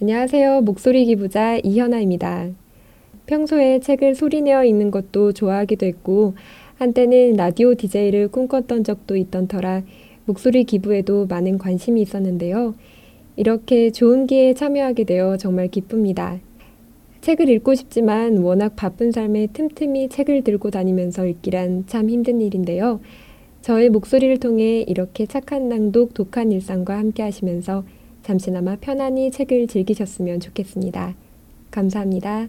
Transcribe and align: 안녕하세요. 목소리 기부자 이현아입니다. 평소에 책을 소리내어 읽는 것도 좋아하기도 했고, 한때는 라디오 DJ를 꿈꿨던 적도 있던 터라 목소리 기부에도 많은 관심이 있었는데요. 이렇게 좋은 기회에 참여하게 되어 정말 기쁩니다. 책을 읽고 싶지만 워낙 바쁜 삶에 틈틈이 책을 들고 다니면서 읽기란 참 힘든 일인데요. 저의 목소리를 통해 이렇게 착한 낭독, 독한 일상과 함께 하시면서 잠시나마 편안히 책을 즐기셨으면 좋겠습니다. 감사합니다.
안녕하세요. 0.00 0.60
목소리 0.60 1.06
기부자 1.06 1.56
이현아입니다. 1.56 2.50
평소에 3.26 3.80
책을 3.80 4.14
소리내어 4.14 4.64
읽는 4.64 4.92
것도 4.92 5.32
좋아하기도 5.32 5.86
했고, 5.86 6.34
한때는 6.76 7.32
라디오 7.32 7.74
DJ를 7.74 8.28
꿈꿨던 8.28 8.84
적도 8.84 9.16
있던 9.16 9.48
터라 9.48 9.82
목소리 10.24 10.62
기부에도 10.62 11.26
많은 11.26 11.58
관심이 11.58 12.00
있었는데요. 12.00 12.76
이렇게 13.34 13.90
좋은 13.90 14.28
기회에 14.28 14.54
참여하게 14.54 15.02
되어 15.02 15.36
정말 15.36 15.66
기쁩니다. 15.66 16.38
책을 17.20 17.48
읽고 17.48 17.74
싶지만 17.74 18.38
워낙 18.38 18.76
바쁜 18.76 19.10
삶에 19.10 19.48
틈틈이 19.52 20.10
책을 20.10 20.44
들고 20.44 20.70
다니면서 20.70 21.26
읽기란 21.26 21.86
참 21.88 22.08
힘든 22.08 22.40
일인데요. 22.40 23.00
저의 23.62 23.88
목소리를 23.88 24.38
통해 24.38 24.84
이렇게 24.86 25.26
착한 25.26 25.68
낭독, 25.68 26.14
독한 26.14 26.52
일상과 26.52 26.96
함께 26.96 27.24
하시면서 27.24 27.82
잠시나마 28.22 28.76
편안히 28.76 29.30
책을 29.30 29.66
즐기셨으면 29.68 30.40
좋겠습니다. 30.40 31.14
감사합니다. 31.70 32.48